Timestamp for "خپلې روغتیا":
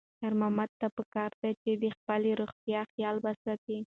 1.97-2.81